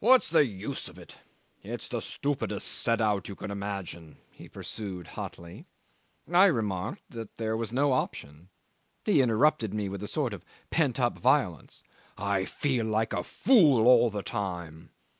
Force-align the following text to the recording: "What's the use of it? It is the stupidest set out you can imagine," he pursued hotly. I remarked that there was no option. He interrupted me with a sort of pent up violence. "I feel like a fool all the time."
"What's 0.00 0.28
the 0.28 0.44
use 0.44 0.88
of 0.88 0.98
it? 0.98 1.18
It 1.62 1.80
is 1.80 1.88
the 1.88 2.02
stupidest 2.02 2.66
set 2.66 3.00
out 3.00 3.28
you 3.28 3.36
can 3.36 3.52
imagine," 3.52 4.18
he 4.32 4.48
pursued 4.48 5.06
hotly. 5.06 5.66
I 6.28 6.46
remarked 6.46 7.04
that 7.10 7.36
there 7.36 7.56
was 7.56 7.72
no 7.72 7.92
option. 7.92 8.48
He 9.04 9.22
interrupted 9.22 9.72
me 9.72 9.88
with 9.88 10.02
a 10.02 10.08
sort 10.08 10.34
of 10.34 10.44
pent 10.70 10.98
up 10.98 11.16
violence. 11.16 11.84
"I 12.18 12.44
feel 12.44 12.86
like 12.86 13.12
a 13.12 13.22
fool 13.22 13.86
all 13.86 14.10
the 14.10 14.24
time." 14.24 14.90